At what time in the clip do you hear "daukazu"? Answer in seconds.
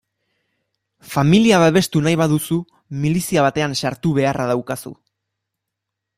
4.55-4.95